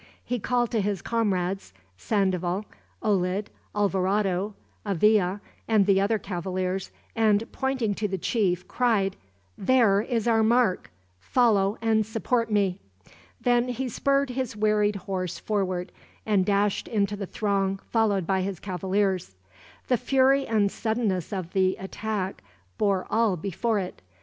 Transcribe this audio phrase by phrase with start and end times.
[0.25, 2.65] He called to his comrades Sandoval,
[3.03, 9.15] Olid, Alvarado, Avila, and the other cavaliers and pointing to the chief, cried:
[9.59, 10.89] "There is our mark!
[11.19, 12.79] Follow, and support me."
[13.41, 15.91] Then he spurred his wearied horse forward,
[16.25, 19.35] and dashed into the throng, followed by his cavaliers.
[19.87, 22.41] The fury and suddenness of the attack
[22.79, 24.01] bore all before it.